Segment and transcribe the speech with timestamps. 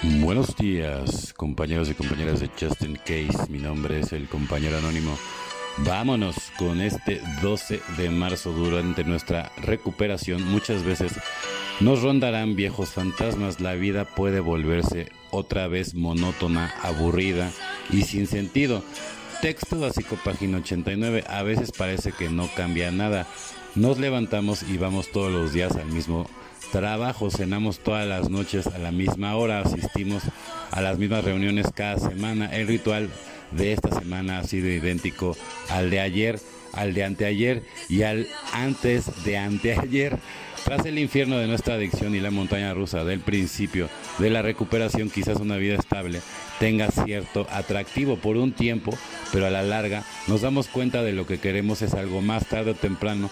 [0.00, 3.50] Buenos días, compañeros y compañeras de Justin Case.
[3.50, 5.18] Mi nombre es el compañero anónimo.
[5.78, 10.44] Vámonos con este 12 de marzo durante nuestra recuperación.
[10.44, 11.14] Muchas veces
[11.80, 13.60] nos rondarán viejos fantasmas.
[13.60, 17.50] La vida puede volverse otra vez monótona, aburrida
[17.90, 18.84] y sin sentido.
[19.42, 21.24] Texto básico, página 89.
[21.26, 23.26] A veces parece que no cambia nada.
[23.74, 26.28] Nos levantamos y vamos todos los días al mismo
[26.70, 30.22] trabajo, cenamos todas las noches a la misma hora, asistimos
[30.70, 32.54] a las mismas reuniones cada semana.
[32.54, 33.08] El ritual
[33.52, 35.36] de esta semana ha sido idéntico
[35.70, 36.40] al de ayer,
[36.72, 40.18] al de anteayer y al antes de anteayer.
[40.64, 45.08] Tras el infierno de nuestra adicción y la montaña rusa del principio de la recuperación,
[45.08, 46.20] quizás una vida estable
[46.58, 48.92] tenga cierto atractivo por un tiempo,
[49.32, 52.72] pero a la larga nos damos cuenta de lo que queremos es algo más tarde
[52.72, 53.30] o temprano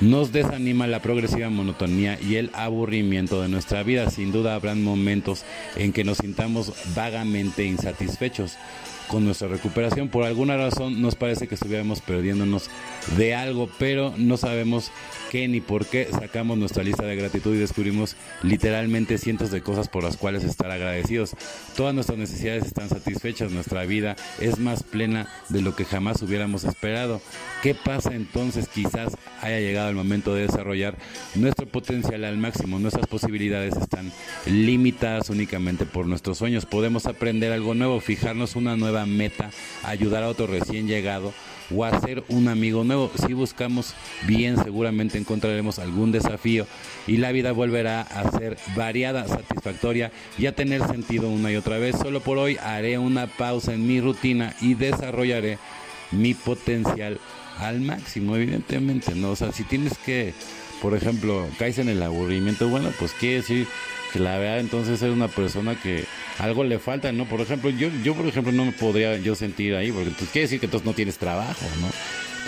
[0.00, 4.10] nos desanima la progresiva monotonía y el aburrimiento de nuestra vida.
[4.10, 5.44] Sin duda habrán momentos
[5.76, 8.56] en que nos sintamos vagamente insatisfechos
[9.08, 10.08] con nuestra recuperación.
[10.08, 12.70] Por alguna razón nos parece que estuviéramos perdiéndonos
[13.16, 14.90] de algo, pero no sabemos
[15.30, 16.08] qué ni por qué.
[16.10, 20.70] Sacamos nuestra lista de gratitud y descubrimos literalmente cientos de cosas por las cuales estar
[20.70, 21.36] agradecidos.
[21.76, 26.64] Todas nuestras necesidades están satisfechas, nuestra vida es más plena de lo que jamás hubiéramos
[26.64, 27.20] esperado.
[27.62, 28.68] ¿Qué pasa entonces?
[28.68, 30.96] Quizás haya llegado el momento de desarrollar
[31.34, 32.78] nuestro potencial al máximo.
[32.78, 34.12] Nuestras posibilidades están
[34.46, 36.66] limitadas únicamente por nuestros sueños.
[36.66, 39.50] Podemos aprender algo nuevo, fijarnos una nueva meta,
[39.84, 41.32] ayudar a otro recién llegado
[41.74, 43.10] o hacer un amigo nuevo.
[43.24, 43.94] Si buscamos
[44.26, 46.66] bien, seguramente encontraremos algún desafío
[47.06, 51.78] y la vida volverá a ser variada, satisfactoria y a tener sentido una y otra
[51.78, 51.96] vez.
[51.96, 55.58] Solo por hoy haré una pausa en mi rutina y desarrollaré
[56.10, 57.20] mi potencial
[57.58, 59.30] al máximo, evidentemente, ¿no?
[59.30, 60.32] O sea, si tienes que,
[60.80, 63.66] por ejemplo, caes en el aburrimiento, bueno, pues quiere decir
[64.12, 66.04] que la verdad entonces es una persona que
[66.38, 67.24] algo le falta, ¿no?
[67.26, 70.46] Por ejemplo, yo, yo por ejemplo no me podría yo sentir ahí, porque entonces quiere
[70.46, 71.88] decir que entonces no tienes trabajo, ¿no?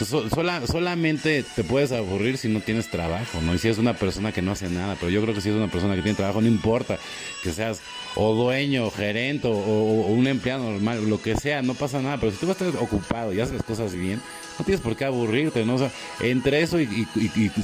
[0.05, 3.55] Solamente te puedes aburrir si no tienes trabajo, ¿no?
[3.55, 5.55] Y si es una persona que no hace nada, pero yo creo que si es
[5.55, 6.99] una persona que tiene trabajo, no importa
[7.43, 7.81] que seas
[8.17, 12.33] o dueño, o gerente, o, un empleado normal, lo que sea, no pasa nada, pero
[12.33, 14.21] si tú vas a estar ocupado y haces las cosas bien,
[14.59, 15.77] no tienes por qué aburrirte, ¿no?
[15.77, 15.91] O sea,
[16.21, 17.07] entre eso y,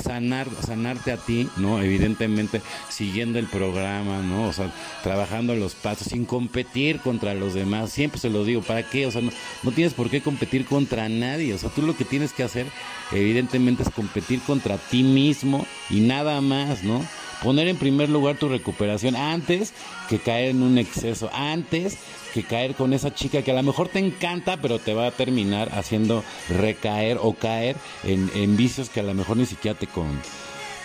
[0.02, 1.82] sanar, sanarte a ti, ¿no?
[1.82, 4.48] Evidentemente, siguiendo el programa, ¿no?
[4.48, 7.92] O sea, trabajando los pasos, sin competir contra los demás.
[7.92, 9.06] Siempre se lo digo, ¿para qué?
[9.06, 9.30] O sea, no,
[9.62, 11.52] no tienes por qué competir contra nadie.
[11.52, 12.66] O sea, tú lo que tienes que hacer,
[13.12, 17.04] evidentemente, es competir contra ti mismo y nada más, ¿no?
[17.42, 19.72] Poner en primer lugar tu recuperación antes
[20.08, 21.98] que caer en un exceso, antes
[22.32, 25.10] que caer con esa chica que a lo mejor te encanta, pero te va a
[25.10, 30.06] terminar haciendo recaer o caer en, vicios que a lo mejor ni siquiera te con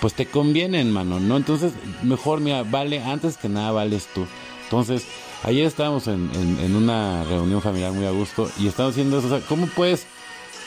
[0.02, 1.38] pues te convienen, mano, ¿no?
[1.38, 4.26] Entonces, mejor, mira, vale, antes que nada vales tú.
[4.64, 5.06] Entonces,
[5.44, 9.28] ayer estábamos en, en, una reunión familiar muy a gusto y estábamos haciendo eso.
[9.28, 10.08] O sea, ¿cómo puedes,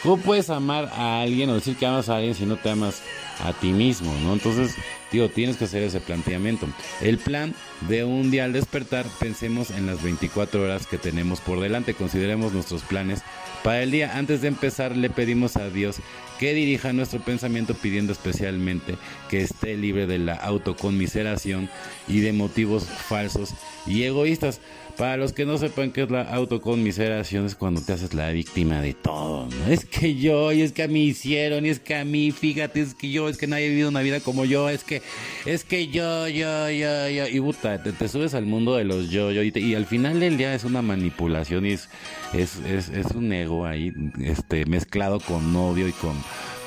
[0.05, 3.03] ¿cómo puedes amar a alguien o decir que amas a alguien si no te amas
[3.43, 4.35] a ti mismo, ¿no?
[4.35, 4.77] Entonces,
[5.15, 6.67] Digo, tienes que hacer ese planteamiento.
[7.01, 7.55] El plan
[7.89, 12.53] de un día al despertar, pensemos en las 24 horas que tenemos por delante, consideremos
[12.53, 13.23] nuestros planes
[13.63, 14.19] para el día.
[14.19, 15.99] Antes de empezar, le pedimos a Dios
[16.41, 18.97] que dirija nuestro pensamiento pidiendo especialmente
[19.31, 21.71] que esté libre de la autoconmiseración
[22.09, 23.55] y de motivos falsos
[23.87, 24.61] y egoístas.
[24.97, 28.81] Para los que no sepan qué es la autoconmiseración, es cuando te haces la víctima
[28.81, 29.49] de todo.
[29.49, 29.67] ¿no?
[29.67, 32.81] Es que yo, y es que a mí hicieron, y es que a mí, fíjate,
[32.81, 35.03] es que yo, es que nadie ha vivido una vida como yo, es que,
[35.45, 37.29] es que yo, yo, yo, yo.
[37.29, 40.55] Y puta, te, subes al mundo de los yo, yo, y, al final del día
[40.55, 41.89] es una manipulación y es,
[42.33, 46.15] es, es, un ego ahí, este, mezclado con odio y con,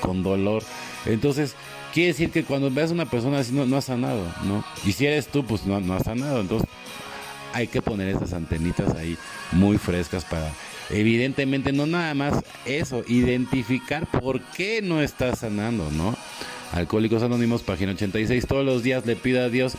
[0.01, 0.63] con dolor.
[1.05, 1.55] Entonces,
[1.93, 4.63] quiere decir que cuando veas a una persona así no, no ha sanado, ¿no?
[4.85, 6.41] Y si eres tú, pues no, no has sanado.
[6.41, 6.69] Entonces,
[7.53, 9.17] hay que poner esas antenitas ahí
[9.51, 10.51] muy frescas para,
[10.89, 16.15] evidentemente, no nada más eso, identificar por qué no estás sanando, ¿no?
[16.73, 18.45] Alcohólicos Anónimos, página 86.
[18.47, 19.73] Todos los días le pido a Dios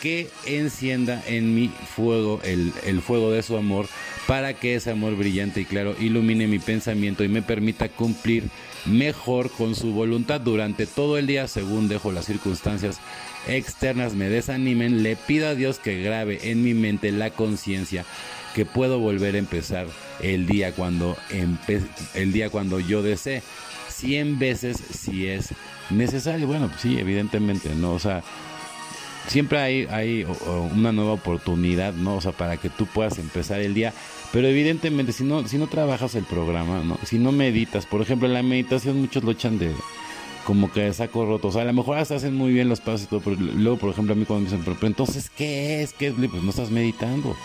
[0.00, 3.86] que encienda en mi fuego, el, el fuego de su amor,
[4.26, 8.44] para que ese amor brillante y claro ilumine mi pensamiento y me permita cumplir
[8.84, 10.40] mejor con su voluntad.
[10.40, 12.98] Durante todo el día según dejo las circunstancias
[13.46, 18.04] externas me desanimen, le pido a Dios que grabe en mi mente la conciencia
[18.54, 19.86] que puedo volver a empezar
[20.20, 21.16] el día cuando
[22.14, 23.42] el día cuando yo desee
[24.02, 25.50] 100 veces si es
[25.90, 26.48] necesario.
[26.48, 27.92] Bueno, sí, evidentemente, ¿no?
[27.92, 28.22] O sea,
[29.28, 30.26] siempre hay, hay
[30.74, 32.16] una nueva oportunidad, ¿no?
[32.16, 33.92] O sea, para que tú puedas empezar el día.
[34.32, 36.98] Pero evidentemente, si no, si no trabajas el programa, ¿no?
[37.04, 39.72] Si no meditas, por ejemplo, en la meditación muchos lo echan de
[40.44, 41.48] como que saco roto.
[41.48, 43.78] O sea, a lo mejor hasta hacen muy bien los pasos y todo, pero luego,
[43.78, 45.92] por ejemplo, a mí cuando me dicen, pero, entonces, ¿qué es?
[45.92, 46.14] ¿Qué es?
[46.14, 47.36] Pues no estás meditando,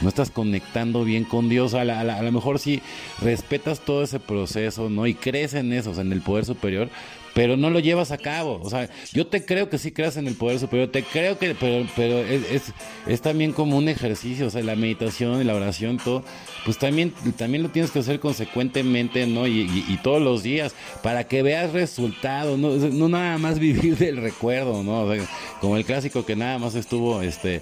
[0.00, 1.74] no estás conectando bien con Dios.
[1.74, 2.82] A, a, lo mejor si
[3.20, 5.06] respetas todo ese proceso, ¿no?
[5.06, 6.88] Y crees en eso, o sea, en el poder superior,
[7.36, 8.58] pero no lo llevas a cabo.
[8.62, 11.54] O sea, yo te creo que sí creas en el poder superior, te creo que,
[11.54, 12.72] pero, pero es,
[13.06, 16.24] es, también como un ejercicio, o sea, la meditación y la oración, todo,
[16.64, 19.46] pues también, también lo tienes que hacer consecuentemente, ¿no?
[19.46, 22.70] Y, y, todos los días, para que veas resultados, ¿no?
[22.70, 25.02] no nada más vivir del recuerdo, ¿no?
[25.02, 25.22] O sea,
[25.60, 27.60] como el clásico que nada más estuvo, este,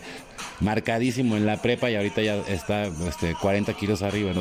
[0.60, 4.32] marcadísimo en la prepa y ahorita ya está este, 40 kilos arriba,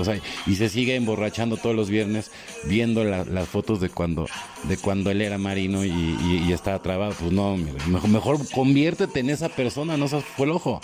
[0.48, 2.32] y se sigue emborrachando todos los viernes
[2.66, 4.28] viendo las fotos de cuando,
[4.64, 7.14] de cuando él era marino y, estaba trabado.
[7.20, 10.82] Pues no, mejor, mejor, conviértete en esa persona, no seas fue el ojo.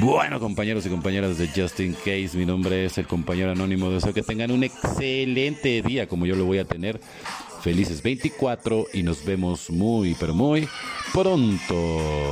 [0.00, 3.90] Bueno, compañeros y compañeras de Justin Case, mi nombre es el compañero anónimo.
[3.90, 6.98] Deseo que tengan un excelente día como yo lo voy a tener.
[7.60, 10.66] Felices 24 y nos vemos muy, pero muy
[11.12, 12.31] pronto.